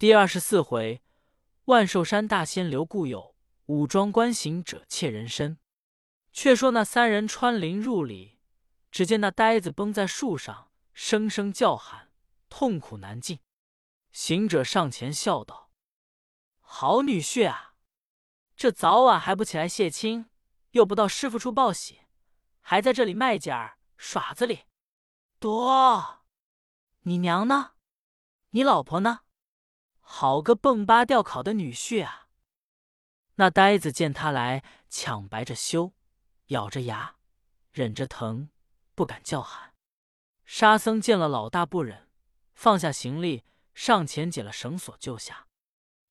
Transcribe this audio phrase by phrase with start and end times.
[0.00, 1.02] 第二十四回，
[1.66, 5.58] 万寿山大仙留故友，武装观行者窃人身。
[6.32, 8.38] 却说那三人穿林入里，
[8.90, 12.10] 只见那呆子绷在树上，声声叫喊，
[12.48, 13.40] 痛苦难禁。
[14.10, 15.70] 行者上前笑道
[16.64, 17.74] ：“好女婿啊，
[18.56, 20.30] 这早晚还不起来谢亲，
[20.70, 22.00] 又不到师傅处报喜，
[22.62, 24.60] 还在这里卖点儿耍子哩。
[25.38, 26.22] 多，
[27.00, 27.72] 你娘呢？
[28.52, 29.20] 你老婆呢？
[30.12, 32.26] 好个蹦巴吊考的女婿啊！”
[33.36, 35.94] 那呆子见他来，抢白着羞。
[36.48, 37.14] 咬着牙，
[37.70, 38.50] 忍着疼，
[38.96, 39.72] 不敢叫喊。
[40.44, 42.08] 沙僧见了老大不忍，
[42.54, 45.46] 放下行李，上前解了绳索，救下。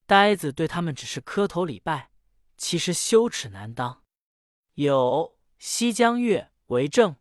[0.05, 2.11] 呆子对他们只是磕头礼拜，
[2.55, 4.01] 其实羞耻难当。
[4.75, 7.17] 有西江月为证，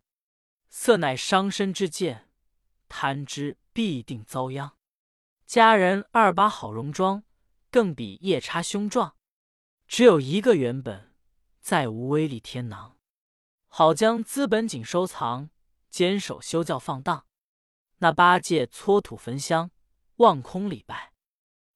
[0.69, 2.31] 色乃伤身之剑，
[2.89, 4.78] 贪之必定遭殃。
[5.49, 7.25] 佳人二把好戎装，
[7.71, 9.17] 更比夜叉凶壮。
[9.87, 11.17] 只有一个原本，
[11.59, 12.99] 再无威力天囊。
[13.67, 15.49] 好将资本紧收藏，
[15.89, 17.25] 坚守修教放荡。
[18.01, 19.71] 那八戒搓土焚香，
[20.17, 21.15] 望空礼拜。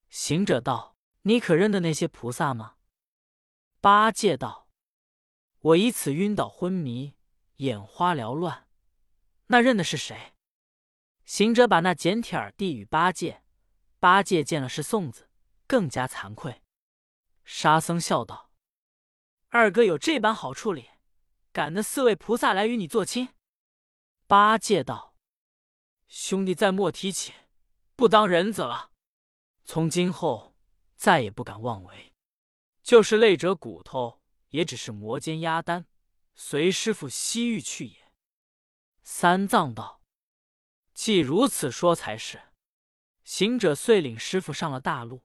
[0.07, 2.75] 行者道：“你可认得那些菩萨吗？”
[3.81, 4.69] 八戒道
[5.57, 7.15] ：“我以此晕倒昏迷，
[7.55, 8.67] 眼花缭乱，
[9.47, 10.33] 那认的是谁？”
[11.25, 13.42] 行者把那简帖递与八戒，
[14.03, 15.29] 八戒见了是送子，
[15.65, 16.61] 更加惭愧。
[17.45, 18.51] 沙僧笑道
[19.47, 20.89] ：“二哥有这般好处理。”
[21.53, 23.29] 赶那四位菩萨来与你做亲。
[24.27, 25.15] 八戒道
[26.09, 27.31] ：“兄弟再莫提起，
[27.95, 28.91] 不当人子了。
[29.63, 30.53] 从今后
[30.97, 32.13] 再也不敢妄为。
[32.81, 35.87] 就是累折骨头，也只是磨尖压担，
[36.35, 38.11] 随师傅西域去也。”
[39.01, 40.01] 三藏道
[40.93, 42.41] ：“既如此说才是。”
[43.23, 45.23] 行者遂领师傅上了大路，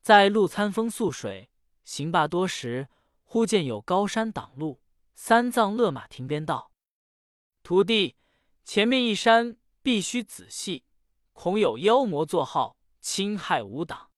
[0.00, 1.50] 在路餐风宿水，
[1.84, 2.88] 行罢多时，
[3.22, 4.80] 忽见有高山挡路。
[5.14, 6.70] 三藏勒马停鞭道
[7.64, 8.16] ：“徒弟，
[8.64, 10.84] 前面一山必须仔细，
[11.32, 14.12] 恐有妖魔作号，侵害吾党。”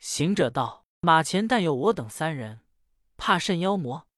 [0.00, 2.62] 行者道：“马前但有我等三人，
[3.18, 4.08] 怕甚妖魔？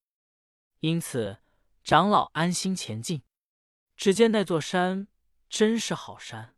[0.81, 1.39] 因此
[1.83, 3.23] 长老安心前进。
[3.97, 5.09] 只见那座山
[5.49, 6.55] 真是好山，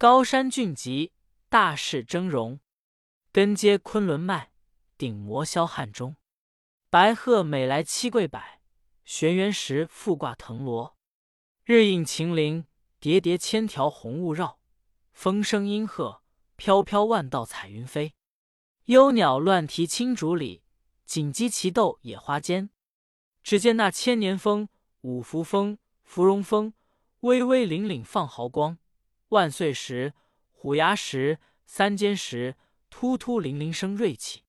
[0.00, 1.10] 高山峻极，
[1.48, 2.60] 大势峥嵘，
[3.32, 4.52] 根接昆仑脉，
[4.96, 6.14] 顶摩霄汉中，
[6.88, 8.60] 白鹤每来七跪摆。”
[9.04, 10.96] 玄元石复挂藤萝，
[11.64, 12.64] 日映晴林，
[13.00, 14.60] 叠叠千条红雾绕。
[15.12, 16.22] 风声阴鹤，
[16.54, 18.14] 飘飘万道彩云飞。
[18.84, 20.62] 幽鸟乱啼青竹里，
[21.06, 22.70] 锦鸡齐斗野花间。
[23.42, 24.68] 只见那千年峰、
[25.00, 26.72] 五福峰、芙蓉峰，
[27.22, 28.76] 巍巍凛凛放毫光；
[29.28, 30.14] 万岁石、
[30.52, 32.56] 虎牙石、三尖石，
[32.88, 34.44] 突突灵灵生锐气。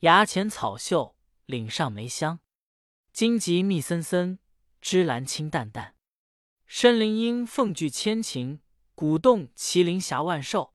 [0.00, 1.16] 崖前草秀，
[1.46, 2.38] 岭上梅香。
[3.12, 4.38] 荆棘密森森，
[4.80, 5.96] 芝兰清淡淡。
[6.66, 8.60] 深林鹰凤聚千情，
[8.94, 10.74] 古洞麒麟侠万寿。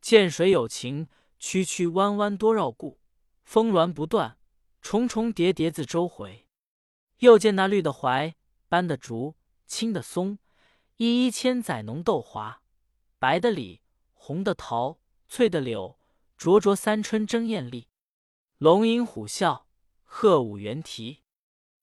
[0.00, 1.08] 涧水有情，
[1.38, 3.00] 曲曲弯弯多绕故。
[3.44, 4.38] 峰峦不断，
[4.80, 6.48] 重重叠叠自周回。
[7.18, 8.36] 又见那绿的槐，
[8.68, 10.38] 斑的竹，青的松，
[10.96, 12.61] 一一千载浓豆华。
[13.22, 13.82] 白的李，
[14.14, 15.96] 红的桃，翠的柳，
[16.36, 17.86] 灼灼三春争艳丽。
[18.58, 19.66] 龙吟虎啸，
[20.02, 21.22] 鹤舞猿啼。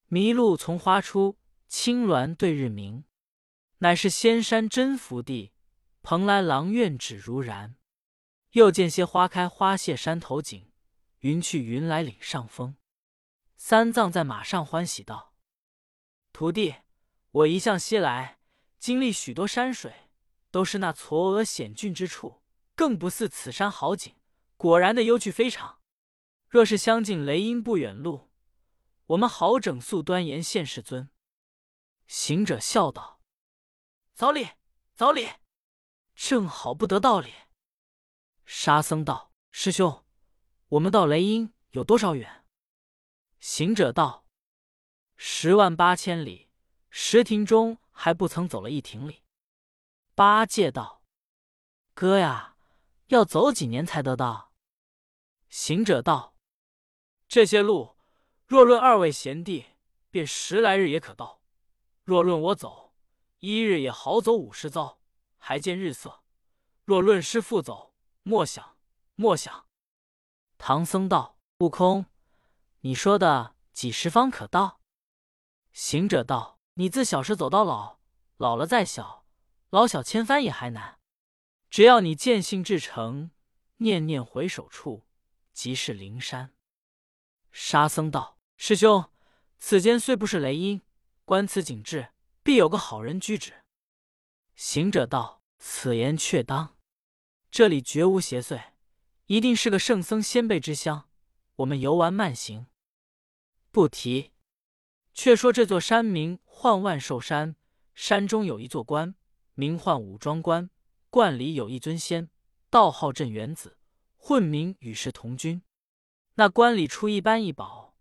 [0.09, 1.37] 麋鹿从花出，
[1.69, 3.05] 青鸾对日鸣，
[3.77, 5.53] 乃是仙山真福地，
[6.01, 7.77] 蓬莱廊院只如然。
[8.51, 10.73] 又见些花开花谢山头景，
[11.19, 12.75] 云去云来岭上风。
[13.55, 15.33] 三藏在马上欢喜道
[16.33, 16.75] ：“徒弟，
[17.31, 18.39] 我一向西来，
[18.77, 20.08] 经历许多山水，
[20.51, 22.41] 都是那嵯峨险峻之处，
[22.75, 24.15] 更不似此山好景。
[24.57, 25.79] 果然的幽趣非常。
[26.47, 28.29] 若是相近雷音不远路。”
[29.09, 31.09] 我们好整肃端严现世尊。
[32.05, 33.21] 行者笑道
[34.13, 34.49] ：“早礼，
[34.93, 35.29] 早礼，
[36.13, 37.33] 正好不得道理。”
[38.45, 40.05] 沙僧道：“师兄，
[40.67, 42.45] 我们到雷音有多少远？”
[43.41, 44.27] 行者道
[45.17, 46.49] ：“十万八千里，
[46.91, 49.23] 十亭中还不曾走了一亭里。”
[50.19, 51.01] 八戒道
[51.95, 52.57] ：“哥呀，
[53.07, 54.51] 要走几年才得到？”
[55.47, 56.35] 行者道
[57.29, 57.95] ：“这些路。”
[58.45, 59.67] 若论二位贤弟，
[60.09, 61.39] 便十来日也可到；
[62.03, 62.93] 若论我走，
[63.39, 64.99] 一日也好走五十遭，
[65.37, 66.21] 还见日色。
[66.83, 68.75] 若论师父走，莫想
[69.15, 69.67] 莫想。
[70.57, 72.07] 唐僧道：“悟空，
[72.81, 74.81] 你说的几时方可到？”
[75.71, 77.99] 行者道：“你自小时走到老，
[78.35, 79.18] 老了再小，
[79.69, 80.99] 老小千帆也还难。
[81.69, 83.31] 只要你见性至诚，
[83.77, 85.05] 念念回首处，
[85.53, 86.53] 即是灵山。
[87.51, 89.11] 沙僧道：“师兄，
[89.57, 90.81] 此间虽不是雷音，
[91.25, 92.09] 观此景致，
[92.41, 93.63] 必有个好人居止。”
[94.55, 96.77] 行者道：“此言确当，
[97.51, 98.71] 这里绝无邪祟，
[99.27, 101.09] 一定是个圣僧先辈之乡。
[101.57, 102.67] 我们游玩慢行，
[103.71, 104.31] 不提。
[105.13, 107.55] 却说这座山名唤万寿山，
[107.93, 109.15] 山中有一座关，
[109.59, 110.69] 名唤武庄关，
[111.09, 112.29] 观里有一尊仙，
[112.69, 113.77] 道号镇元子，
[114.15, 115.61] 混名与世同君。
[116.35, 117.93] 那观里出一般一宝，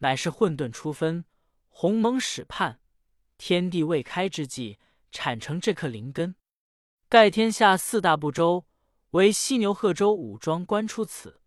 [0.00, 1.24] 乃是混沌初分，
[1.70, 2.80] 鸿蒙始判，
[3.38, 4.76] 天地未开之际，
[5.10, 6.36] 产成这颗灵根。
[7.08, 8.66] 盖天下四大部洲，
[9.12, 11.40] 为犀牛贺州武庄关出此，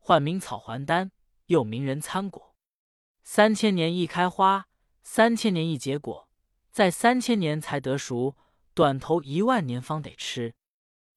[0.00, 1.12] 唤名草还丹，
[1.46, 2.56] 又名人参果。
[3.22, 4.66] 三千年一开花，
[5.04, 6.28] 三千年一结果，
[6.72, 8.36] 在三千年才得熟，
[8.74, 10.54] 短头一万年方得吃。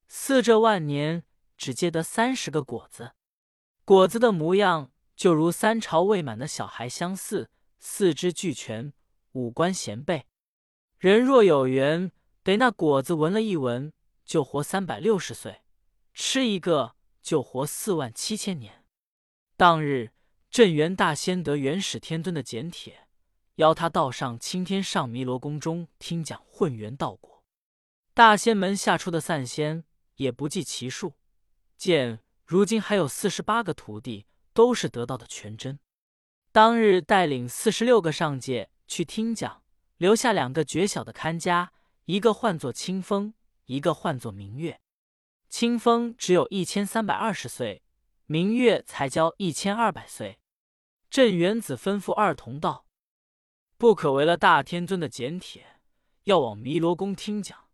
[0.08, 1.24] 四这万年，
[1.58, 3.14] 只结得三十个果子。
[3.84, 7.50] 果子的模样就如三朝未满的小孩相似，
[7.80, 8.94] 四肢俱全，
[9.34, 10.26] 五官贤备。
[10.98, 12.12] 人若有缘，
[12.44, 13.94] 得那果子闻了一闻，
[14.24, 15.62] 就活三百六十岁；
[16.14, 18.84] 吃一个，就活四万七千年。
[19.56, 20.12] 当日
[20.50, 23.08] 镇元大仙得元始天尊的简帖，
[23.56, 27.35] 邀他到上青天上弥罗宫中听讲混元道果。
[28.16, 29.84] 大仙门下出的散仙
[30.16, 31.16] 也不计其数，
[31.76, 32.22] 见。
[32.46, 35.80] 如今还有四十八个徒弟，都是得到的全真。
[36.54, 39.64] 当日带领四十六个上界去听讲，
[39.98, 41.74] 留下两个绝小的看家，
[42.06, 43.34] 一个唤作清风，
[43.66, 44.80] 一个唤作明月。
[45.50, 47.84] 清风只有一千三百二十岁，
[48.28, 50.40] 明月才交一千二百岁。
[51.10, 52.86] 镇元子吩咐二童道
[53.78, 55.82] ：“不可违了大天尊的简帖，
[56.24, 57.65] 要往弥罗宫听讲。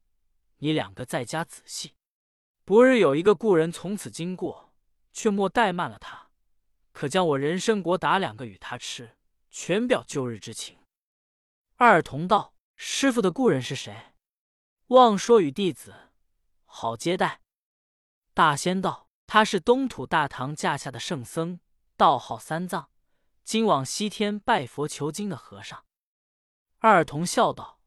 [0.62, 1.94] 你两个在家仔细。”
[2.66, 4.74] 不日有一个故人从此经过，
[5.12, 6.30] 却莫怠慢了他，
[6.92, 9.18] 可将我人参果打两个与他吃，
[9.50, 10.78] 全表旧日之情。
[11.76, 14.14] 二童道：“师傅的故人是谁？
[14.88, 16.12] 望说与弟子
[16.66, 17.42] 好接待。”
[18.34, 21.60] 大仙道：“他是东土大唐驾下的圣僧，
[21.98, 22.90] 道号三藏，
[23.44, 25.84] 今往西天拜佛求经的和尚。”
[26.80, 27.82] 二童笑道：“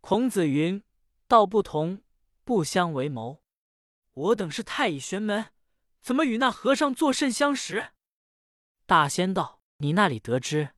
[0.00, 0.82] 孔子云，
[1.26, 2.02] 道不同，
[2.44, 3.42] 不相为谋。”
[4.14, 5.46] 我等是太乙玄门，
[6.00, 7.92] 怎么与那和尚作甚相识？
[8.86, 10.70] 大仙道：“你那里得知？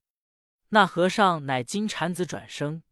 [0.70, 2.82] 那和尚乃金蝉子转生，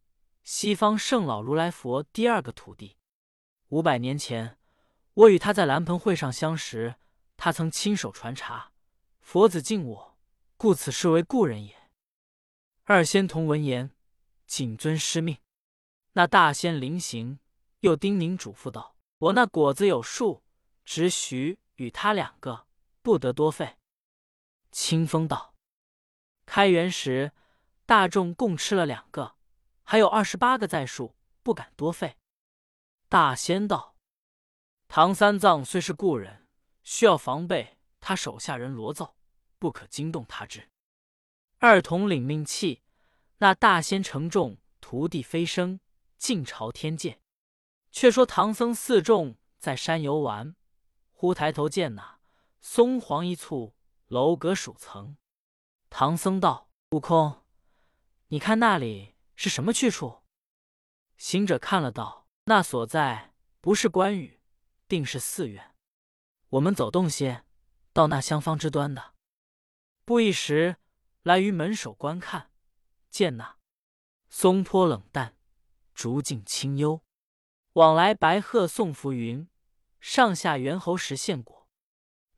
[0.43, 2.99] 西方圣老如来佛第二个徒弟。
[3.69, 4.59] 五百年前，
[5.15, 6.97] 我与他在蓝盆会上相识，
[7.37, 8.73] 他曾亲手传茶，
[9.21, 10.19] 佛子敬我，
[10.57, 11.91] 故此视为故人也。”
[12.85, 13.93] 二仙童闻言，
[14.47, 15.39] 谨遵师命。
[16.13, 17.39] 那大仙临行，
[17.85, 18.97] 又叮咛嘱咐道。
[19.19, 20.43] 我那果子有数，
[20.87, 22.67] 只许与他两个，
[23.03, 23.77] 不得多费。
[24.73, 25.55] 清风道
[26.47, 27.33] ：“开园时
[27.85, 29.37] 大众共吃了两个，
[29.83, 32.17] 还有二十八个在数，不敢多费。”
[33.11, 33.95] 大仙道
[34.89, 36.49] ：“唐三藏虽是故人，
[36.83, 39.15] 需要防备他手下人罗奏，
[39.59, 40.71] 不可惊动他之。”
[41.61, 42.83] 二童领命气，
[43.39, 45.81] 那大仙承重徒弟飞升，
[46.17, 47.21] 进朝天界。
[47.95, 50.57] 却说唐僧四众在山游玩，
[51.13, 52.19] 忽抬头见那
[52.61, 53.77] 松黄一簇，
[54.09, 55.17] 楼阁数层。
[55.91, 57.45] 唐僧道：“悟空，
[58.27, 60.25] 你看那里是什么去处？”
[61.17, 64.41] 行者看了道：“那所在不是关羽，
[64.89, 65.77] 定是寺院。
[66.49, 67.45] 我们走动些，
[67.93, 69.15] 到那厢方之端的。”
[70.05, 70.79] 不一时，
[71.23, 72.51] 来于门首观看，
[73.09, 73.57] 见那
[74.29, 75.37] 松坡冷淡，
[75.95, 77.01] 竹径清幽。
[77.75, 79.49] 往来白鹤送浮云，
[79.99, 81.69] 上下猿猴食线果。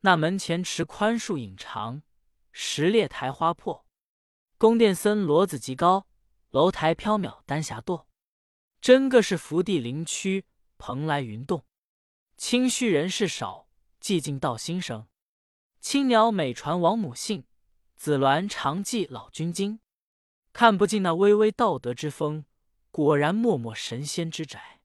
[0.01, 2.01] 那门前池宽树影长，
[2.51, 3.85] 石裂苔花破。
[4.57, 6.07] 宫殿森罗子极高，
[6.49, 8.07] 楼台缥缈丹霞堕。
[8.81, 10.45] 真个是福地灵区，
[10.79, 11.63] 蓬莱云动。
[12.35, 13.67] 清虚人士少，
[14.01, 15.07] 寂静道心生。
[15.79, 17.45] 青鸟每传王母姓，
[17.95, 19.79] 紫鸾常记老君经。
[20.51, 22.45] 看不尽那巍巍道德之风，
[22.89, 24.76] 果然默默神仙之宅。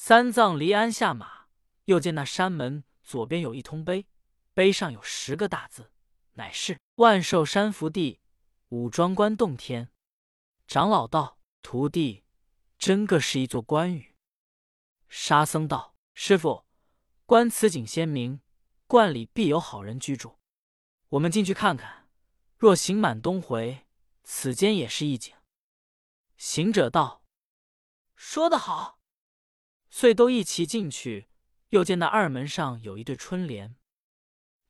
[0.00, 1.48] 三藏离鞍下马，
[1.86, 4.06] 又见那山门左边有一通碑，
[4.54, 5.90] 碑上有十个大字，
[6.34, 8.20] 乃是“万寿山福地，
[8.68, 9.90] 武庄观洞天”。
[10.68, 12.22] 长老道：“徒弟，
[12.78, 14.14] 真个是一座关羽。”
[15.10, 16.64] 沙僧道：“师傅，
[17.26, 18.40] 观此景鲜明，
[18.86, 20.38] 观里必有好人居住。
[21.08, 22.08] 我们进去看看。
[22.56, 23.84] 若行满东回，
[24.22, 25.34] 此间也是一景。”
[26.38, 27.24] 行者道
[28.14, 28.96] ：“说得好。”
[29.98, 31.28] 遂都一齐进去，
[31.70, 33.74] 又见那二门上有一对春联，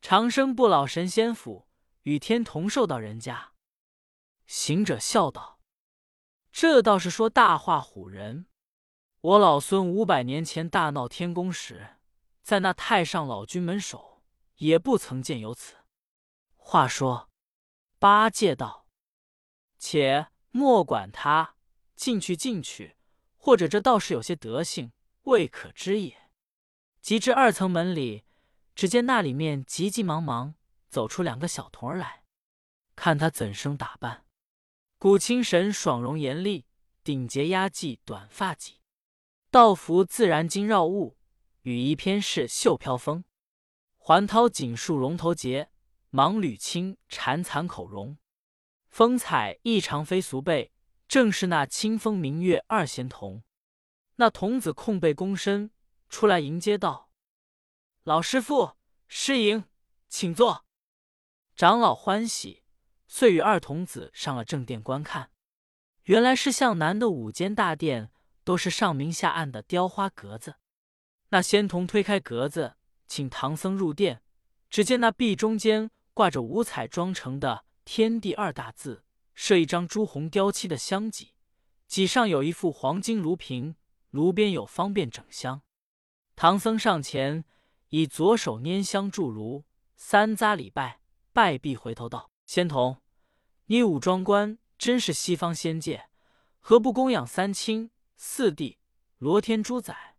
[0.00, 1.68] 长生不老神仙府，
[2.04, 3.52] 与天同寿到人家。”
[4.49, 5.61] 行者笑道
[6.50, 8.47] ：“这倒是说大话唬人。
[9.20, 11.99] 我老孙五百年前大闹天宫时，
[12.42, 14.23] 在那太上老君门首，
[14.56, 15.76] 也不曾见有此。
[16.56, 17.28] 话说，
[17.99, 18.87] 八戒道
[19.78, 21.54] ：‘且莫管他，
[21.94, 22.97] 进去进去，
[23.37, 24.90] 或者这道士有些德性，
[25.28, 26.30] 未可知也。’
[27.00, 28.25] 即至二层门里，
[28.75, 30.54] 只见那里面急急忙忙
[30.88, 32.25] 走出两个小童儿来，
[32.97, 34.26] 看他怎生打扮。
[34.99, 36.66] 古清神爽容严厉，
[37.04, 38.75] 顶节压髻短发髻。”
[39.50, 41.16] 道服自然金绕物，
[41.62, 43.25] 羽衣偏是绣飘风。
[43.97, 45.70] 环绦锦束龙头结，
[46.11, 48.18] 芒缕青缠残口容。
[48.88, 50.73] 风采异常非俗辈，
[51.06, 53.42] 正是那清风明月二仙童。
[54.18, 55.72] 那童子空背躬身
[56.08, 57.10] 出来迎接道
[58.04, 58.76] ：“老师傅，
[59.08, 59.64] 师迎，
[60.08, 60.64] 请坐。”
[61.56, 62.62] 长老欢喜，
[63.08, 65.30] 遂与二童子上了正殿观看。
[66.04, 68.12] 原来是向南的五间大殿。
[68.48, 70.54] 都是上明下暗的雕花格子。
[71.28, 74.22] 那仙童推开格子，请唐僧入殿。
[74.70, 81.34] 只见那壁中间挂着五彩妆成的“天地”二大字，设一张朱红雕漆的香几，
[81.87, 83.76] 几上有一副黄金炉瓶，
[84.18, 85.62] 炉边有方便整香。
[86.34, 87.44] 唐僧上前，
[87.90, 91.00] 以左手拈香筑炉，三匝礼拜，
[91.32, 93.00] 拜毕回头道：“仙童，
[93.66, 96.10] 你武装官真是西方仙界，
[96.58, 98.78] 何不供养三清？”四帝
[99.18, 100.16] 罗天主宰，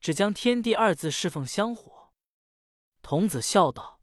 [0.00, 2.14] 只将“天地”二字侍奉香火。
[3.02, 4.00] 童子笑道：“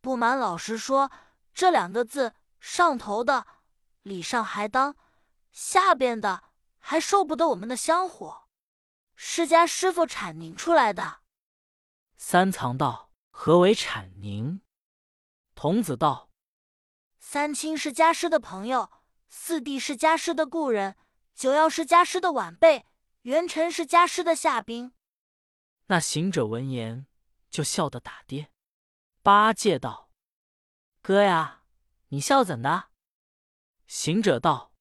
[0.00, 1.10] 不瞒老师说，
[1.52, 3.44] 这两个字上头的
[4.02, 4.94] 礼上还当，
[5.50, 6.44] 下边的
[6.78, 8.41] 还受不得我们的香火。
[9.24, 11.20] 释迦师傅阐宁出来的。”
[12.18, 14.60] 三藏道：“何为阐宁？”
[15.54, 16.28] 童子道
[17.20, 18.90] ：“三清是家师的朋友，
[19.28, 20.96] 四弟是家师的故人。”
[21.36, 22.84] 九曜是家师的晚辈，
[23.22, 24.92] 元辰是家师的下宾。
[25.86, 27.06] 那行者闻言，
[27.48, 28.50] 就笑得打跌。
[29.22, 30.10] 八戒道
[31.00, 31.62] ：“哥呀，
[32.08, 32.90] 你笑怎的？”
[33.86, 34.74] 行者道：“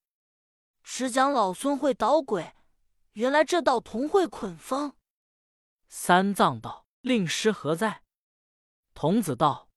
[0.84, 2.54] 只讲老孙会捣鬼，
[3.14, 4.96] 原来这道童会捆风。”
[5.88, 8.04] 三藏道：“令师何在？”
[8.94, 9.70] 童子道：“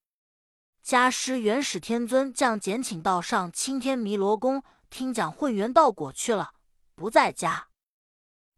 [0.83, 6.55] 家师元始天尊降简请道上青天弥罗宫听讲混元道果去了。”
[6.97, 7.71] 不在家。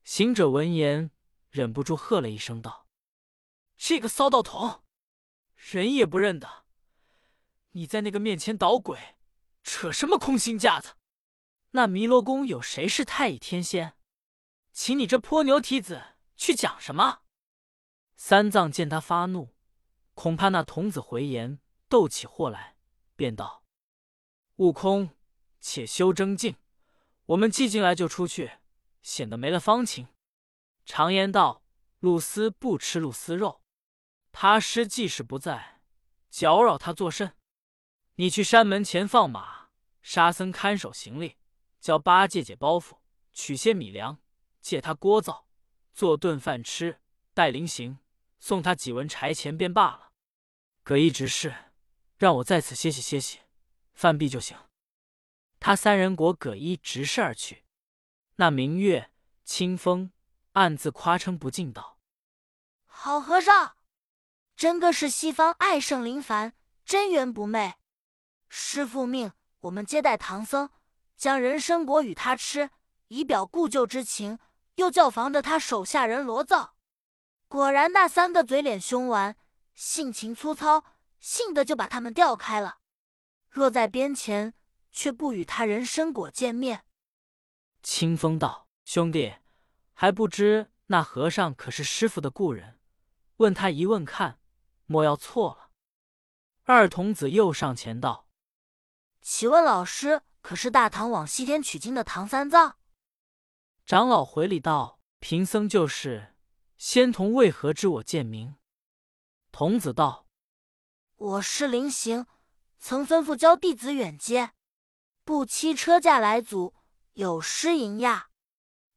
[0.05, 1.11] 行者闻言，
[1.49, 2.87] 忍不住喝了一声道
[3.79, 4.83] ：“这个骚道童，
[5.55, 6.67] 人也不认得！
[7.71, 9.17] 你在那个面前捣鬼，
[9.63, 10.97] 扯什么空心架子？
[11.71, 13.97] 那弥罗宫有谁是太乙天仙？
[14.77, 16.03] 请你这泼牛蹄子
[16.37, 17.23] 去讲什么？”
[18.15, 19.55] 三藏见他发怒，
[20.13, 22.77] 恐怕那童子回言，斗起祸来，
[23.17, 23.65] 便道
[24.57, 25.17] ：“悟空，
[25.61, 26.57] 且休争竞。”
[27.25, 28.59] 我们既进来就出去，
[29.01, 30.09] 显得没了方情。
[30.85, 31.65] 常言道
[32.01, 33.63] ：“露丝不吃露丝肉。”
[34.31, 35.81] 他师即使不在，
[36.29, 37.35] 搅扰他作甚？
[38.17, 39.71] 你去山门前放马，
[40.03, 41.39] 沙僧看守行李，
[41.81, 42.99] 叫八戒解包袱，
[43.33, 44.21] 取些米粮，
[44.67, 45.47] 借他锅灶，
[45.95, 47.01] 做顿饭吃，
[47.33, 48.01] 带临行，
[48.41, 50.11] 送他几文柴钱便罢了。
[50.83, 51.55] 葛一执事，
[52.17, 53.43] 让我在此歇息歇息，
[53.95, 54.59] 饭毕就行。
[55.61, 57.63] 他三人裹葛衣执事而去，
[58.35, 59.13] 那明月
[59.45, 60.11] 清风
[60.55, 62.01] 暗自夸称不尽道
[62.87, 63.77] ：“好和尚，
[64.57, 66.55] 真个是西方爱圣林凡，
[66.85, 67.75] 真缘不昧。
[68.49, 69.31] 师父命
[69.61, 70.69] 我们接待唐僧，
[71.17, 72.71] 将人参果与他吃，
[73.07, 74.41] 以表故旧之情，
[74.77, 76.77] 又叫防着他手下人罗造。
[77.49, 79.37] 果然那三个嘴脸凶顽，
[79.75, 80.85] 性情粗糙，
[81.21, 82.79] 性的就把他们调开了。
[83.51, 84.55] 若在边前。”
[84.97, 86.87] 却不与他人参果见面。
[87.83, 89.35] 清风道：“兄弟，
[89.93, 92.81] 还不知那和尚可是师傅的故人？
[93.37, 94.41] 问他一问看，
[94.87, 95.71] 莫要错了。”
[96.65, 98.27] 二童子又上前道
[99.21, 102.79] ：“启问老师，可是大唐往西天取经的唐三藏？”
[103.87, 106.35] 长老回礼道：“贫僧就是。
[106.77, 108.57] 仙童为何知我贱名？”
[109.53, 110.27] 童子道
[111.15, 112.27] ：“我是临行，
[112.81, 114.51] 曾吩咐教弟子远接。”
[115.23, 116.75] 不期车驾来阻，
[117.13, 118.31] 有失迎驾。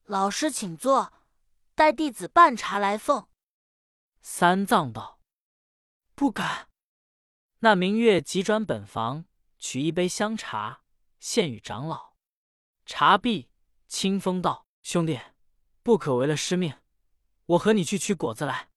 [0.05, 1.13] 老师请坐，
[1.75, 3.27] 待弟子半茶来奉。
[4.21, 5.21] 三藏道
[6.15, 6.67] ：“不敢。”
[7.61, 9.25] 那明月急转本房，
[9.59, 10.81] 取一杯香茶，
[11.19, 12.15] 献与长老。
[12.87, 13.51] 茶毕，
[13.87, 15.19] 清风道：“兄弟，
[15.83, 16.73] 不可违了师命，
[17.45, 18.69] 我和你去取果子来。”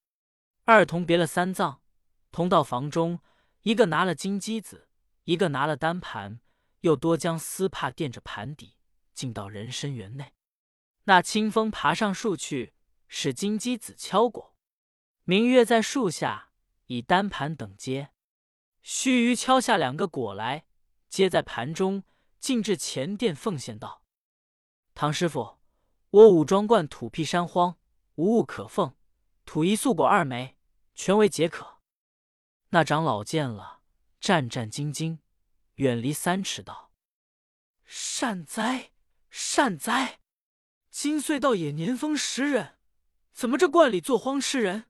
[0.64, 1.82] 二童别了三藏，
[2.30, 3.20] 同到房中，
[3.62, 4.88] 一个拿了金鸡子，
[5.24, 6.40] 一个拿了单盘，
[6.80, 8.76] 又多将丝帕垫着盘底，
[9.12, 10.32] 进到人参园内。
[11.04, 12.74] 那清风爬上树去，
[13.08, 14.54] 使金鸡子敲果。
[15.24, 16.50] 明月在树下，
[16.86, 18.10] 以单盘等接。
[18.82, 20.64] 须臾敲下两个果来，
[21.08, 22.04] 接在盘中，
[22.38, 24.04] 进至前殿奉献道
[24.94, 25.58] ：“唐师傅，
[26.12, 27.78] 我武装观土僻山荒，
[28.16, 28.94] 无物可奉，
[29.46, 30.58] 土一素果二枚，
[30.94, 31.78] 全为解渴。”
[32.68, 33.80] 那长老见了，
[34.20, 35.20] 战战兢兢，
[35.76, 36.92] 远离三尺道
[37.86, 38.90] ：“善哉，
[39.30, 40.20] 善哉！
[40.90, 42.76] 今岁倒也年丰十人，
[43.32, 44.84] 怎么这观里坐荒吃人？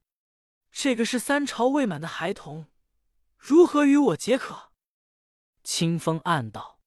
[0.72, 2.66] 这个是三朝未满的孩童。”
[3.38, 4.72] 如何与我解渴？
[5.62, 6.80] 清风暗道：“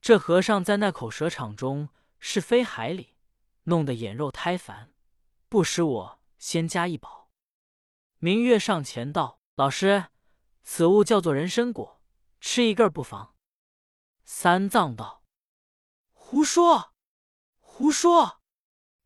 [0.00, 3.11] 这和尚在那口蛇场中是非海里，
[3.64, 4.92] 弄得眼肉胎烦，
[5.48, 7.30] 不使我先加一饱。”
[8.18, 10.06] 明月上前道：“老师，
[10.62, 12.00] 此物叫做人参果，
[12.40, 13.34] 吃一个不妨。”
[14.24, 15.24] 三藏道
[16.12, 16.94] ：“胡说，
[17.58, 18.40] 胡说！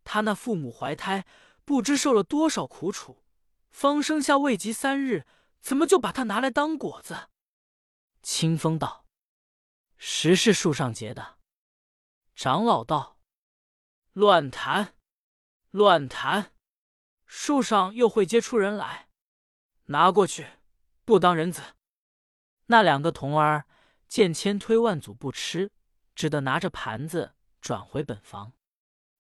[0.05, 1.27] 他那父母怀胎，
[1.65, 3.25] 不知受了多少苦楚，
[3.71, 5.27] 方生下未及三日。”
[5.59, 7.29] 怎么就把它拿来当果子？
[8.23, 9.05] 清风道
[9.99, 11.39] ：“实是树上结的。”
[12.37, 13.16] 长老道
[14.17, 14.95] ：“乱谈，
[15.73, 16.55] 乱谈！
[17.27, 19.11] 树上又会结出人来？
[19.89, 20.47] 拿过去，
[21.05, 21.61] 不当人子。”
[22.69, 23.67] 那两个童儿
[24.09, 25.71] 见千推万阻不吃，
[26.15, 28.55] 只得拿着盘子转回本房。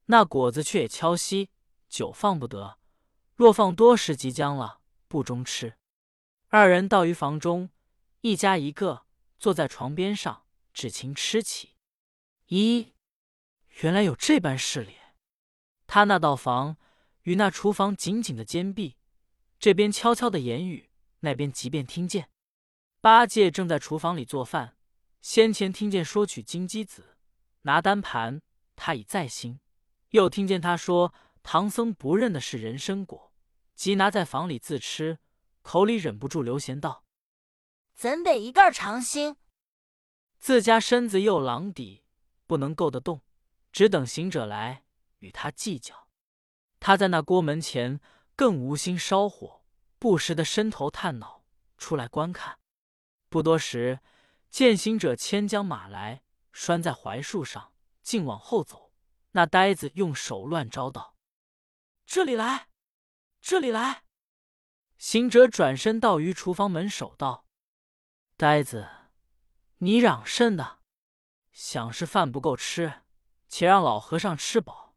[0.06, 1.50] 那果子却也敲稀，
[1.90, 2.78] 久放不得。
[3.34, 5.76] 若放多时，即将了，不中吃。
[6.48, 7.68] 二人到于房中，
[8.22, 9.04] 一家一个
[9.38, 11.74] 坐在床边上，只情吃起。
[12.46, 12.94] 一
[13.82, 14.96] 原来有这般势力。
[15.86, 16.76] 他那道房
[17.22, 18.96] 与那厨房紧紧的坚壁，
[19.58, 20.90] 这边悄悄的言语，
[21.20, 22.30] 那边即便听见。
[23.00, 24.76] 八戒正在厨房里做饭，
[25.20, 27.16] 先前听见说取金鸡子，
[27.62, 28.42] 拿单盘，
[28.74, 29.60] 他已在心；
[30.10, 33.32] 又听见他说唐僧不认的是人参果，
[33.74, 35.18] 即拿在房里自吃。
[35.62, 37.04] 口里忍不住流涎道
[37.92, 39.36] ：“怎得一个尝心？
[40.38, 42.04] 自家身子又狼底，
[42.46, 43.22] 不能够得动，
[43.76, 44.84] 只等行者来
[45.18, 46.08] 与他计较。
[46.80, 48.00] 他在那锅门前
[48.34, 49.66] 更无心烧火，
[49.98, 51.44] 不时的伸头探脑
[51.76, 52.58] 出来观看。
[53.28, 54.00] 不多时，
[54.48, 56.22] 见行者牵将马来，
[56.54, 58.94] 拴在槐树上，竟往后走。
[59.32, 61.14] 那呆子用手乱招道
[62.06, 62.68] ：‘这里来，
[63.42, 64.04] 这里来。’”
[64.96, 67.44] 行者转身到于厨房门首道
[68.38, 68.88] ：“呆子，
[69.80, 70.78] 你嚷甚的？
[71.52, 73.02] 想是饭不够吃，
[73.48, 74.94] 且让老和尚吃饱，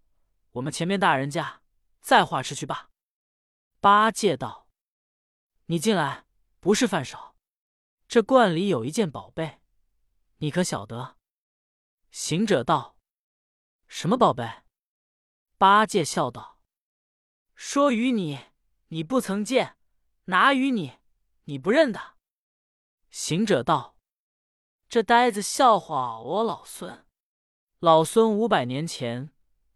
[0.51, 1.62] 我们前面大人家
[2.01, 2.89] 再话吃去罢。”
[3.81, 4.67] 八戒道
[5.67, 6.25] ：“你进来，
[6.59, 7.35] 不是饭少，
[8.07, 9.62] 这罐里有一件宝贝，
[10.38, 11.17] 你可晓得？”
[12.12, 12.97] 行者道
[13.88, 14.63] ：“什么宝贝？”
[15.57, 16.62] 八戒笑道
[17.55, 18.39] ：“说与你，
[18.88, 19.75] 你不曾见。”
[20.29, 20.99] 拿与你，
[21.45, 22.17] 你不认得。
[23.09, 23.97] 行者道
[24.88, 27.07] ：“这呆子笑话我老孙。
[27.80, 29.32] 老孙五百年前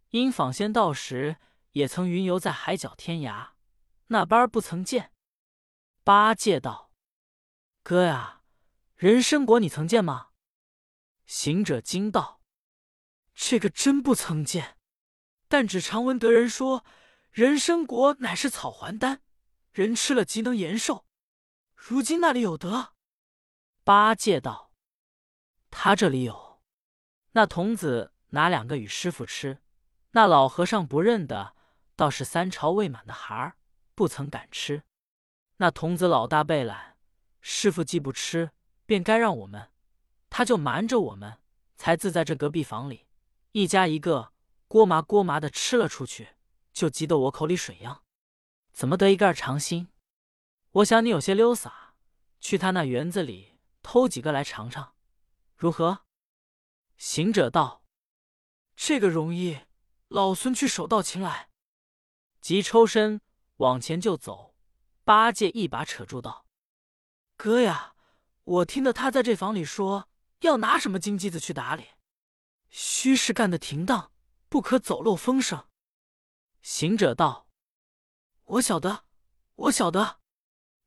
[0.10, 1.38] 因访仙道时，
[1.72, 3.52] 也曾云游在海角天涯，
[4.08, 5.14] 那般不曾见。”
[6.04, 6.92] 八戒道
[7.82, 8.42] ：“哥呀，
[8.96, 10.32] 人参果你曾见吗？”
[11.26, 12.42] 行者惊道
[13.34, 14.78] ：“这个真不曾见，
[15.48, 16.84] 但只常闻得人说，
[17.32, 19.22] 人参果乃是草还丹。”
[19.72, 21.06] 人吃了即能延寿，
[21.74, 22.94] 如今那里有得？
[23.84, 24.72] 八戒道
[25.72, 26.43] ：“他这里有。”
[27.34, 29.60] 那童子拿两个与师傅吃。
[30.12, 31.56] 那老和尚不认得，
[31.96, 33.58] 倒是三朝未满的孩儿，
[33.96, 34.84] 不曾敢吃。
[35.58, 36.98] 那童子老大被懒，
[37.42, 38.52] 师傅既不吃，
[38.86, 39.72] 便该让我们，
[40.30, 41.40] 他就瞒着我们，
[41.76, 43.08] 才自在这隔壁房里，
[43.52, 44.32] 一家一个
[44.68, 46.30] 锅麻锅麻的吃了出去，
[46.72, 48.04] 就急得我口里水样。
[48.72, 49.88] 怎么得一个尝新？
[50.72, 51.96] 我想你有些溜洒，
[52.40, 54.94] 去他那园子里偷几个来尝尝，
[55.56, 56.02] 如何？
[57.06, 57.84] 行者道
[58.78, 59.60] ：“这个容易，
[60.08, 61.50] 老孙去手到擒来。”
[62.40, 63.20] 即抽身
[63.58, 64.56] 往前就走。
[65.04, 66.46] 八戒一把扯住道
[67.36, 67.94] ：“哥呀，
[68.46, 70.08] 我听得他在这房里说
[70.40, 71.88] 要拿什么金鸡子去打理，
[72.70, 74.14] 须是干得停当，
[74.48, 75.68] 不可走漏风声。”
[76.64, 77.50] 行者道。
[78.46, 79.04] 我晓得，
[79.56, 80.22] 我晓得。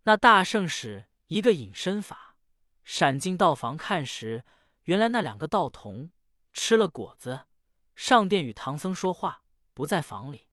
[0.05, 2.37] 那大圣使一个隐身法，
[2.85, 4.47] 闪进道房看时，
[4.87, 6.11] 原来那两个道童
[6.53, 7.47] 吃了果子，
[7.97, 9.43] 上殿与唐僧说话，
[9.75, 10.49] 不在房里。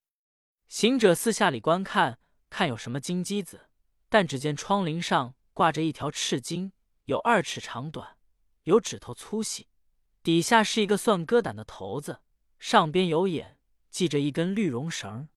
[0.67, 2.19] 行者四下里观看，
[2.49, 3.69] 看有什么金鸡子，
[4.09, 6.73] 但只见窗棂上挂着一条赤金，
[7.05, 8.17] 有二尺长短，
[8.63, 9.67] 有指头粗细，
[10.23, 12.21] 底下是一个算疙瘩的头子，
[12.57, 13.59] 上边有眼，
[13.91, 15.29] 系着一根绿绒绳。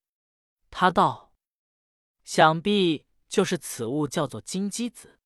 [0.71, 1.33] 他道
[2.25, 5.19] ：“想必就是此物，叫做金鸡子。”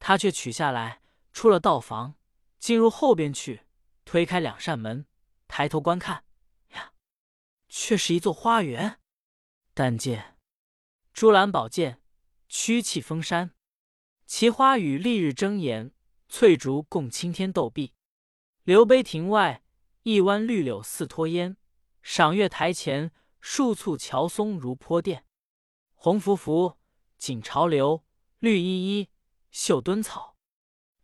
[0.00, 1.02] 他却取下来，
[1.34, 2.14] 出了道房，
[2.58, 3.62] 进入后边去，
[4.04, 5.06] 推开两扇门，
[5.46, 6.24] 抬头观看，
[6.72, 6.92] 呀，
[7.68, 9.00] 却是一座花园。
[9.74, 10.36] 但见
[11.12, 12.02] 珠兰宝剑，
[12.48, 13.54] 曲气峰山，
[14.26, 15.92] 奇花与丽日争妍，
[16.28, 17.94] 翠竹共青天斗碧。
[18.64, 19.62] 留碑亭外，
[20.02, 21.56] 一湾绿柳似托烟；
[22.02, 25.24] 赏月台前，树簇乔松如坡垫。
[25.94, 26.76] 红拂拂，
[27.16, 28.04] 锦潮流；
[28.40, 29.08] 绿依依，
[29.50, 30.36] 绣墩草。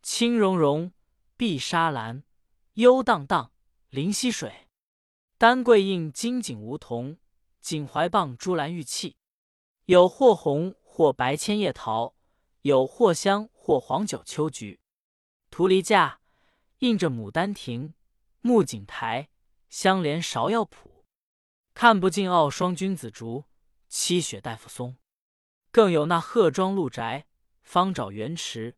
[0.01, 0.91] 青茸茸，
[1.37, 2.23] 碧纱蓝；
[2.75, 3.51] 幽荡荡，
[3.89, 4.67] 灵溪水。
[5.37, 7.17] 丹桂映金锦梧桐。
[7.59, 9.17] 锦怀傍珠兰玉砌，
[9.85, 12.13] 有或红或白千叶桃，
[12.61, 14.79] 有或香或黄九秋菊。
[15.49, 16.19] 图篱架
[16.79, 17.95] 映着牡丹亭，
[18.41, 19.29] 木槿台
[19.67, 21.03] 相连芍药圃。
[21.73, 23.45] 看不尽傲霜君子竹，
[23.89, 24.95] 七雪大夫松。
[25.71, 27.25] 更有那鹤庄鹿宅，
[27.63, 28.77] 方沼源池，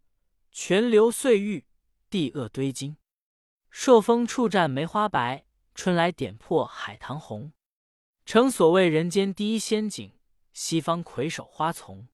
[0.53, 1.66] 泉流碎玉，
[2.09, 2.97] 地恶堆金。
[3.69, 7.53] 朔风处战梅花白，春来点破海棠红。
[8.25, 10.19] 诚所谓人间第一仙景，
[10.51, 12.07] 西方魁首花丛。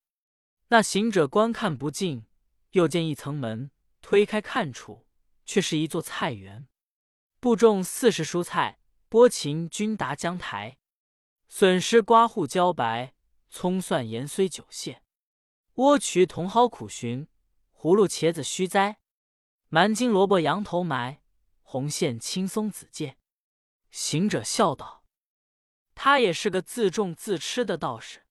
[0.67, 2.25] 那行者观看不尽，
[2.71, 5.05] 又见一层门，推开看处，
[5.45, 6.67] 却是一座菜园，
[7.39, 8.79] 布种四时蔬菜：
[9.09, 10.77] 波芹、均达、姜、台、
[11.47, 13.13] 损失、瓜、户、茭白、
[13.49, 15.03] 葱、蒜、盐、虽、韭、蟹、
[15.75, 17.27] 莴苣、茼蒿、苦寻、
[17.75, 18.99] 葫芦、茄子、须栽、
[19.73, 21.23] 蛮筋、萝卜、羊头埋、
[21.63, 23.17] 红线、青松、子芥。
[23.89, 25.03] 行者笑道。
[25.95, 28.27] 他也是个自种自吃的道士。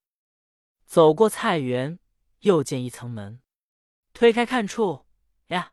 [0.84, 1.98] 走过菜园，
[2.42, 3.42] 又见一层门，
[4.12, 5.04] 推开看处，
[5.48, 5.72] 呀，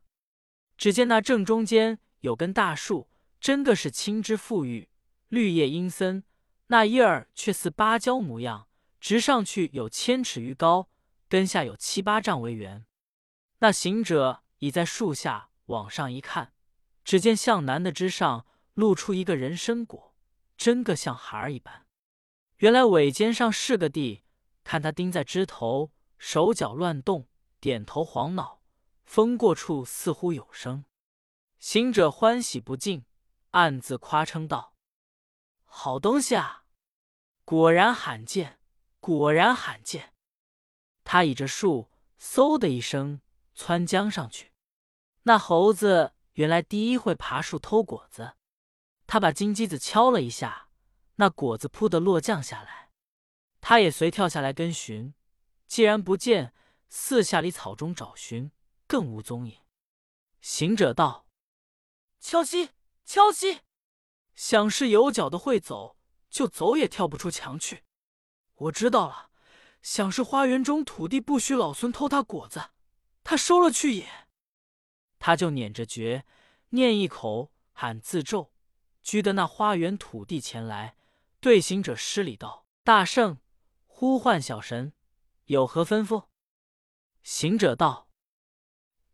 [0.75, 3.07] 只见那正中间有根大树，
[3.39, 4.89] 真个是青枝馥郁，
[5.27, 6.23] 绿叶阴森，
[6.65, 8.67] 那叶儿却似芭蕉模样，
[8.99, 10.89] 直上去有千尺余高，
[11.27, 12.87] 根下有七八丈为圆。
[13.59, 16.53] 那行者已在树下往上一看，
[17.03, 20.15] 只见向南的枝上露出一个人参果。
[20.57, 21.87] 真个像孩儿一般，
[22.57, 24.25] 原来尾尖上是个地，
[24.65, 27.29] 看他钉在枝头，手脚乱动，
[27.61, 28.61] 点头晃脑，
[29.05, 30.83] 风过处似乎有声。
[31.59, 33.05] 行者欢喜不尽，
[33.51, 34.73] 暗自夸称道
[35.63, 36.65] ：“好东西啊，
[37.45, 38.59] 果然罕见，
[38.99, 40.13] 果然罕见。”
[41.05, 43.21] 他倚着树，嗖的一声
[43.55, 44.51] 窜江上去。
[45.23, 48.33] 那猴子原来第一会爬树偷果子。
[49.05, 50.69] 他把金鸡子敲了一下，
[51.15, 52.91] 那果子扑的落降下来，
[53.59, 55.13] 他也随跳下来跟寻。
[55.67, 56.53] 既然不见，
[56.87, 58.51] 四下里草中找寻，
[58.87, 59.57] 更无踪影。
[60.41, 61.27] 行者道
[62.19, 62.69] ：“敲西，
[63.03, 63.61] 敲西！
[64.35, 65.97] 想是有脚的会走，
[66.29, 67.83] 就走也跳不出墙去。
[68.55, 69.31] 我知道了，
[69.81, 72.69] 想是花园中土地不许老孙偷他果子，
[73.23, 74.27] 他收了去也。
[75.19, 76.25] 他就捻着诀，
[76.69, 78.51] 念一口，喊自咒。”
[79.01, 80.95] 居得那花园土地前来，
[81.39, 83.37] 对行者施礼道：“大圣，
[83.87, 84.93] 呼唤小神，
[85.45, 86.25] 有何吩咐？”
[87.23, 88.09] 行者道：“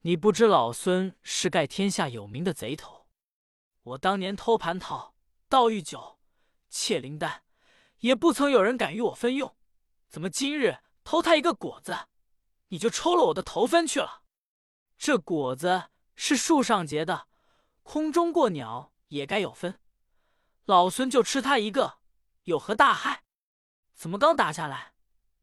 [0.01, 3.07] 你不知老孙是盖天下有名的贼头，
[3.83, 5.15] 我当年偷蟠桃、
[5.47, 6.19] 盗玉酒、
[6.69, 7.43] 窃灵丹，
[7.99, 9.55] 也不曾有人敢与我分用。
[10.09, 12.07] 怎么今日偷他一个果子，
[12.69, 14.23] 你就抽了我的头分去了？
[14.97, 17.27] 这果子是树上结的，
[17.83, 19.79] 空中过鸟也该有分。”
[20.65, 21.99] 老孙就吃他一个，
[22.43, 23.23] 有何大害？
[23.93, 24.93] 怎么刚打下来，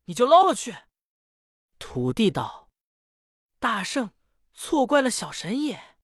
[0.07, 0.77] 你就捞了去？
[1.79, 2.71] 土地道
[3.61, 4.11] ：“大圣
[4.53, 5.97] 错怪了小神也。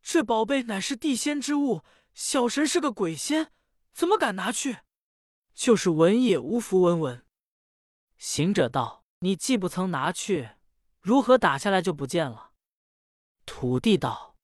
[0.00, 1.82] 这宝贝乃是地仙之物，
[2.14, 3.52] 小神是个鬼仙，
[3.92, 4.78] 怎么敢拿去？
[5.52, 7.26] 就是闻也无福闻闻。”
[8.16, 10.50] 行者道：“你既不曾拿去，
[11.00, 12.52] 如何打下来就不见了？”
[13.46, 14.36] 土地道：“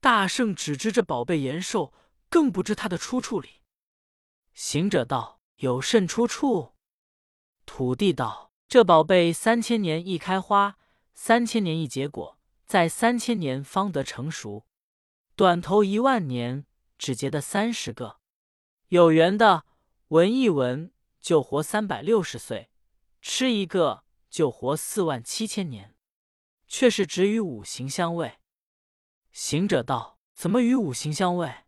[0.00, 1.92] 大圣只知这宝贝延寿。”
[2.30, 3.62] 更不知它的出处里。
[4.52, 6.74] 行者道：“有甚出处？”
[7.64, 10.76] 土地道：“这宝贝三千年一开花，
[11.14, 14.66] 三千年一结果，在三千年方得成熟。
[15.36, 16.66] 短头一万年，
[16.98, 18.18] 只结的三十个。
[18.88, 19.64] 有缘的
[20.08, 22.68] 闻一闻，就活三百六十岁；
[23.22, 25.94] 吃一个，就活四万七千年。
[26.68, 28.38] 却是只与五行相位。”
[29.32, 31.64] 行者道：“怎么与五行相位？”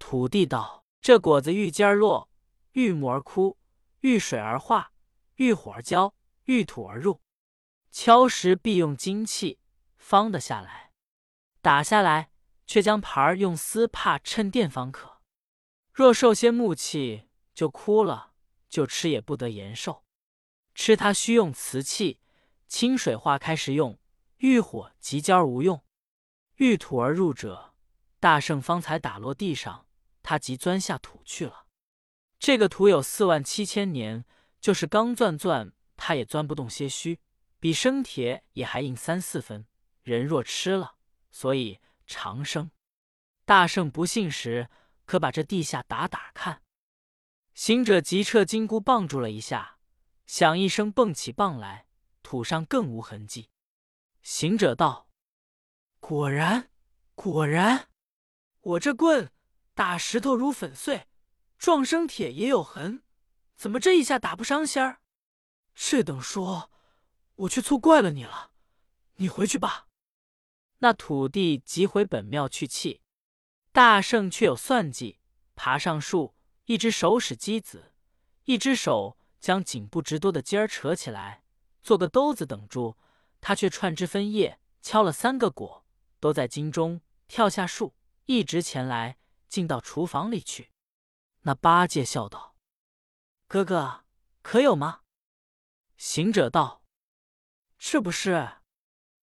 [0.00, 2.28] 土地道：“这果子遇尖而落，
[2.72, 3.58] 遇木而枯，
[4.00, 4.92] 遇水而化，
[5.36, 7.20] 遇火而焦，遇土而入。
[7.90, 9.58] 敲时必用金器，
[9.96, 10.92] 方得下来。
[11.60, 12.30] 打下来，
[12.66, 15.20] 却将盘儿用丝帕衬垫方可。
[15.92, 18.34] 若受些木器，就枯了，
[18.68, 20.04] 就吃也不得延寿。
[20.74, 22.20] 吃它须用瓷器，
[22.68, 23.98] 清水化开时用。
[24.36, 25.82] 遇火即焦而无用。
[26.58, 27.74] 遇土而入者，
[28.20, 29.88] 大圣方才打落地上，
[30.22, 31.66] 他即钻下土去了。
[32.38, 34.24] 这个土有四万七千年，
[34.60, 37.18] 就是刚钻钻，他也钻不动些须，
[37.58, 39.66] 比生铁也还硬三四分。
[40.04, 40.94] 人若吃了，
[41.32, 42.70] 所以长生。
[43.44, 44.70] 大圣不信时，
[45.04, 46.62] 可把这地下打打看。
[47.54, 49.78] 行者急撤金箍棒住了一下，
[50.26, 51.87] 响一声蹦起棒来，
[52.28, 53.48] 土上更无痕迹。
[54.20, 55.08] 行者道
[55.98, 56.70] ：“果然，
[57.14, 57.88] 果然，
[58.60, 59.32] 我这棍
[59.72, 61.08] 打石头如粉碎，
[61.56, 63.02] 撞生铁也有痕，
[63.56, 65.00] 怎么这一下打不伤仙儿？
[65.74, 66.70] 这等说，
[67.36, 68.50] 我却错怪了你了。
[69.14, 69.86] 你回去吧。”
[70.80, 73.00] 那土地即回本庙去气。
[73.72, 75.18] 大圣却有算计，
[75.54, 76.34] 爬上树。
[76.66, 77.94] 一只手使机子，
[78.44, 81.42] 一只手将颈部直多的尖儿扯起来，
[81.88, 82.98] 做个兜子等住。
[83.40, 85.86] 他却串枝分叶，敲了三个果，
[86.20, 87.94] 都在金中，跳下树，
[88.26, 89.16] 一直前来，
[89.48, 90.70] 进到厨房里去。
[91.42, 92.56] 那八戒笑道
[93.48, 94.04] ：“哥哥，
[94.42, 95.00] 可有吗？”
[95.96, 96.82] 行者道
[97.78, 98.56] ：“这不是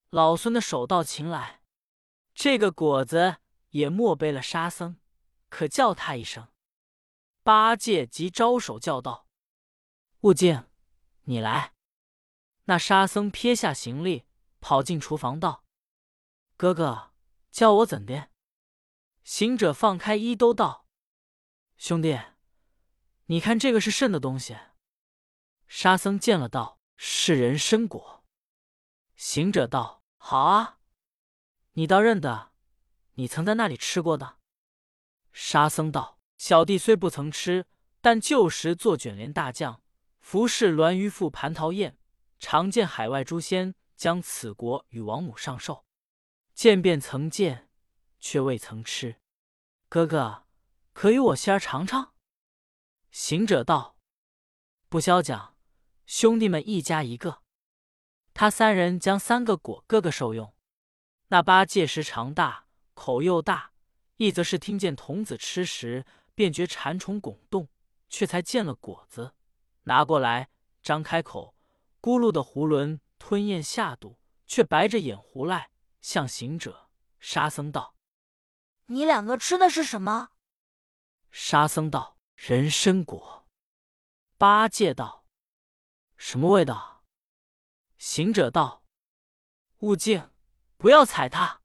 [0.09, 1.61] 老孙的手到擒来，
[2.33, 3.35] 这个果子
[3.69, 4.97] 也莫背了沙僧，
[5.49, 6.47] 可叫他一声。”
[7.43, 9.27] 八戒即招手叫道
[10.21, 10.63] ：“悟净，
[11.25, 11.73] 你来。”
[12.65, 14.25] 那沙僧撇下行李，
[14.59, 15.63] 跑进厨房道
[16.57, 17.13] ：“哥哥，
[17.51, 18.29] 叫我怎的？”
[19.23, 20.87] 行者放开衣兜道
[21.77, 22.19] ：“兄弟，
[23.25, 24.57] 你看这个是甚的东西？”
[25.67, 28.23] 沙僧见了道：“是人参果。”
[29.15, 30.79] 行者道：“好啊，
[31.73, 32.51] 你倒认得，
[33.13, 34.37] 你曾在那里吃过的。”
[35.33, 36.15] 沙僧道。
[36.37, 37.65] 小弟虽不曾吃，
[38.01, 39.81] 但旧时做卷帘大将，
[40.19, 41.97] 服侍栾鱼父蟠桃宴，
[42.39, 45.85] 常见海外诸仙将此国与王母上寿，
[46.53, 47.69] 见便曾见，
[48.19, 49.21] 却未曾吃。
[49.89, 50.45] 哥哥，
[50.93, 52.13] 可与我仙儿尝尝？
[53.11, 53.97] 行者道
[54.89, 55.55] ：“不消讲，
[56.05, 57.41] 兄弟们一家一个。”
[58.33, 60.53] 他三人将三个果各个受用。
[61.27, 63.71] 那八戒时长大，口又大，
[64.17, 66.05] 一则是听见童子吃时。
[66.35, 67.69] 便觉馋虫拱动，
[68.09, 69.35] 却才见了果子，
[69.83, 70.49] 拿过来，
[70.83, 71.54] 张开口，
[72.05, 77.95] 咕噜的囫囵吞咽下肚，却白着眼胡赖，向行者、沙僧道
[78.85, 80.29] ：“你两个吃的是什么？”
[81.33, 83.47] 沙僧道：“人参果。”
[84.37, 85.25] 八戒道
[86.15, 87.03] ：“什么味道？”
[87.97, 88.83] 行者道
[89.81, 90.29] ：“悟净，
[90.77, 91.63] 不要踩他，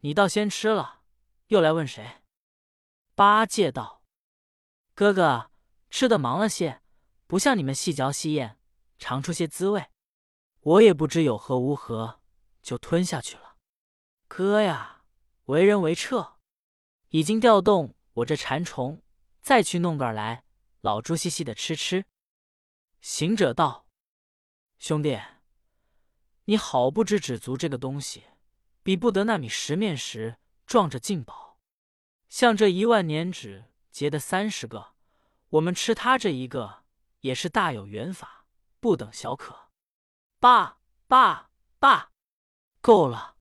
[0.00, 1.02] 你倒先吃了，
[1.46, 2.24] 又来问谁？”
[3.14, 4.02] 八戒道
[4.92, 5.52] ：“哥哥
[5.88, 6.82] 吃的忙了些，
[7.28, 8.58] 不像你们细嚼细咽，
[9.02, 9.84] 尝出些滋味。
[10.60, 12.20] 我也不知有何无何，
[12.62, 13.56] 就吞下去了。
[14.28, 15.02] 哥呀，
[15.46, 16.36] 为人为彻，
[17.08, 19.02] 已经调动我这馋虫，
[19.40, 20.44] 再去弄个来，
[20.82, 22.04] 老猪细细的吃吃。”
[23.02, 23.88] 行者道
[24.78, 25.20] ：“兄弟，
[26.44, 28.22] 你好不知止足这个东西，
[28.84, 31.58] 比不得那米十面时撞着进宝。”
[32.30, 34.94] 像这一万年纸结的三十个，
[35.48, 36.84] 我们吃他这一个
[37.22, 38.41] 也是大有缘法，
[38.82, 39.70] 不等小可。
[40.40, 42.10] 爸爸爸，
[42.80, 43.36] 够了！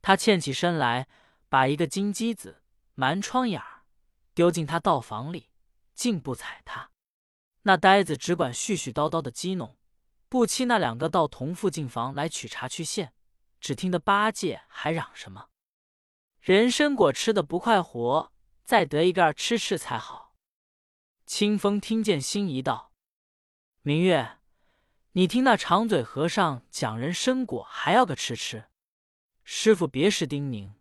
[0.00, 1.08] 他欠起身来，
[1.48, 2.62] 把一个金鸡子
[2.94, 3.82] 瞒窗眼儿
[4.32, 5.50] 丢进他道房里，
[5.96, 6.92] 竟不睬他。
[7.62, 9.76] 那呆子只管絮絮叨叨的激弄，
[10.28, 13.12] 不期那两个道同父进房来取茶去献，
[13.58, 15.48] 只听得八戒还嚷什么。
[16.40, 20.36] 人参果吃的不快活，再得一个吃吃才好。
[21.26, 22.92] 清风听见，心一道
[23.82, 24.38] ：“明月，
[25.16, 28.68] 你听那长嘴和尚讲人参果还要个吃吃。”
[29.44, 30.72] 师傅别时叮咛，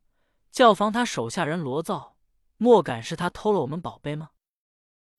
[0.51, 2.17] 教防他手下人罗造，
[2.57, 4.31] 莫敢是他偷了我们宝贝吗？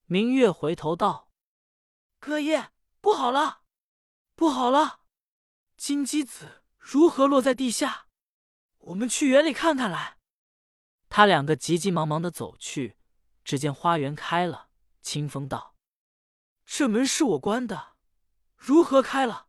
[0.07, 1.31] 明月回头道
[2.19, 3.63] ：“哥爷，不好了，
[4.35, 5.01] 不好了！
[5.77, 8.09] 金鸡子如何落在地下？
[8.79, 10.19] 我们去园里看看来。”
[11.09, 12.97] 他两个急急忙忙的走去，
[13.45, 14.71] 只见花园开了。
[15.01, 15.77] 清风道
[16.67, 17.94] ：“这门是我关的，
[18.67, 19.49] 如何开了？”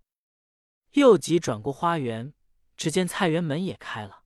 [0.92, 2.34] 又急转过花园，
[2.76, 4.26] 只见菜园门也开了，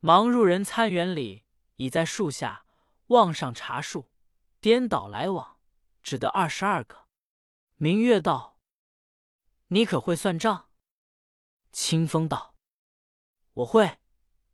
[0.00, 2.66] 忙入人参园里，倚在树下
[3.06, 4.10] 望上茶树，
[4.60, 5.58] 颠倒来往，
[6.02, 7.06] 只得二十二个。
[7.76, 8.58] 明月道
[9.68, 10.68] ：“你可会算账？”
[11.72, 12.54] 清风道
[13.54, 13.98] ：“我会。”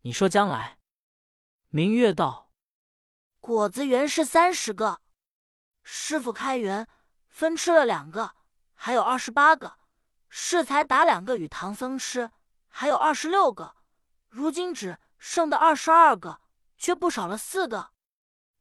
[0.02, 0.78] 你说将来。
[1.70, 2.52] 明月道
[3.40, 5.00] ：“果子园是三十个，
[5.82, 6.88] 师傅开园
[7.26, 8.36] 分吃了两个，
[8.76, 9.72] 还有二十八个；
[10.28, 12.30] 适才打两个与唐僧吃，
[12.68, 13.74] 还有二十六个。
[14.28, 16.40] 如今只剩的二十二个，
[16.78, 17.90] 却不少了四个。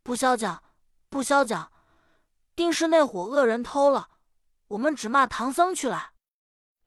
[0.01, 0.63] 不消讲，
[1.09, 1.71] 不消讲，
[2.55, 4.09] 定是那伙恶人偷了。
[4.69, 6.13] 我们只骂唐僧去了。”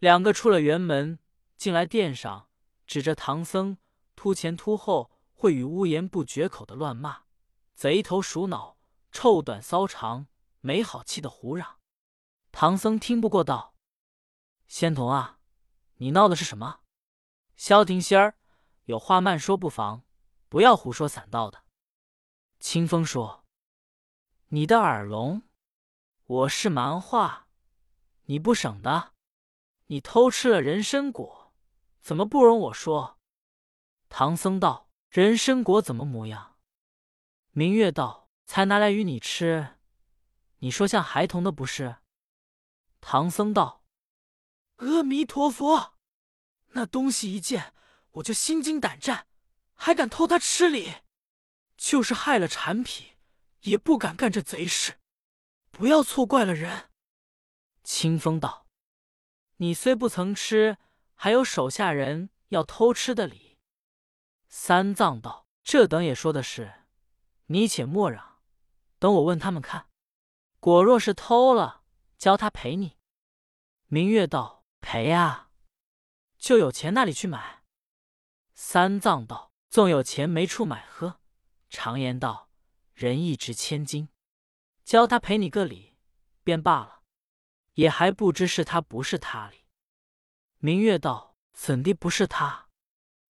[0.01, 1.19] 两个出了园门，
[1.57, 2.49] 进来殿上，
[2.87, 3.79] 指着唐僧。
[4.17, 7.23] 突前突后，会语污言不绝口的乱骂，
[7.75, 8.77] 贼头鼠脑，
[9.13, 10.27] 臭短骚长，
[10.61, 11.78] 没好气的胡嚷。
[12.51, 13.75] 唐僧听不过，道
[14.67, 15.39] ：“仙童啊，
[15.97, 16.81] 你闹的是什么？
[17.57, 18.37] 消停些儿，
[18.85, 20.05] 有话慢说不妨，
[20.49, 21.65] 不要胡说散道的。”
[22.59, 23.45] 清风说
[24.49, 25.43] ：“你的耳聋，
[26.25, 27.49] 我是蛮话，
[28.25, 29.15] 你不省的。
[29.87, 31.55] 你偷吃了人参果，
[32.01, 33.19] 怎么不容我说？”
[34.11, 36.57] 唐僧道：“人参果怎么模样？”
[37.53, 39.77] 明月道：“才拿来与你吃，
[40.59, 41.99] 你说像孩童的不是？”
[43.01, 43.85] 唐僧道
[44.77, 45.95] ：“阿弥陀佛，
[46.69, 47.73] 那东西一见
[48.13, 49.27] 我就心惊胆战，
[49.75, 50.95] 还敢偷他吃礼？
[51.77, 53.17] 就是害了产品，
[53.61, 54.99] 也不敢干这贼事。
[55.71, 56.91] 不要错怪了人。”
[57.85, 58.67] 清风道
[59.59, 60.79] ：“你虽不曾吃，
[61.15, 63.59] 还有手下人要偷吃的礼。”
[64.49, 66.87] 三藏道：“这等也说的是，
[67.47, 68.41] 你且莫嚷，
[68.99, 69.89] 等我问他们看。
[70.61, 71.78] 果若是偷了，
[72.19, 72.99] 教他赔你。”
[73.87, 75.51] 明月道：“赔啊，
[76.37, 77.63] 就有钱那里去买？”
[78.53, 81.21] 三藏道：“纵有钱没处买喝。
[81.71, 82.51] 常言道，
[82.93, 84.09] 人一值千金，
[84.85, 85.97] 教他赔你个礼，
[86.43, 87.03] 便罢了，
[87.75, 89.65] 也还不知是他不是他哩。”
[90.59, 92.69] 明月道：“怎地不是他？”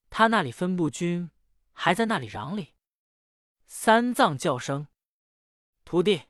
[0.09, 1.31] 他那里分不均，
[1.73, 2.75] 还在那里嚷哩。
[3.67, 4.89] 三藏叫声
[5.85, 6.23] ：“徒弟，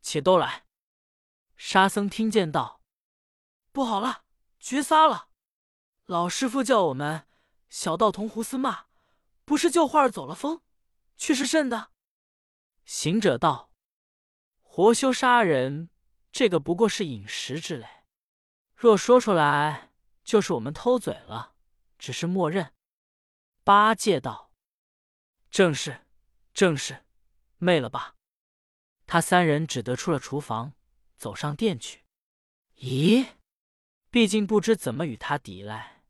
[0.00, 0.65] 且都来。”
[1.56, 2.82] 沙僧听见道
[3.72, 4.24] ：“不好了，
[4.60, 5.28] 绝杀了！
[6.04, 7.26] 老师傅叫我们
[7.68, 8.86] 小道童胡思骂，
[9.44, 10.62] 不是旧话儿走了风，
[11.16, 11.90] 却是甚的？”
[12.84, 13.72] 行者道
[14.62, 15.90] ：“活修杀人，
[16.30, 17.86] 这个不过是饮食之类。
[18.74, 19.92] 若说出来，
[20.22, 21.54] 就是我们偷嘴了，
[21.98, 22.74] 只是默认。”
[23.64, 24.52] 八戒道
[25.50, 26.06] ：“正是，
[26.52, 27.04] 正是，
[27.56, 28.14] 昧了吧！”
[29.08, 30.74] 他三人只得出了厨房，
[31.16, 32.04] 走上殿去。
[32.78, 33.26] 咦，
[34.10, 36.02] 毕竟不知怎么与他抵赖，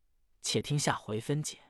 [0.42, 1.65] 且听下回分解。